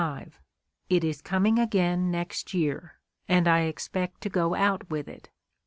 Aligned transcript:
It 0.89 1.03
is 1.03 1.21
coming 1.21 1.59
again 1.59 2.09
next 2.09 2.55
year, 2.55 2.95
and 3.27 3.47
I 3.47 3.65
expect 3.65 4.21
to 4.21 4.29
go 4.29 4.55
out 4.55 4.89
with 4.89 5.07
it. 5.07 5.29